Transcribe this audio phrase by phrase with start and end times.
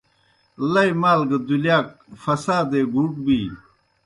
[0.71, 1.87] لئی مال گہ دُلِیاک
[2.21, 3.59] فسادے گُوٹ بِینیْ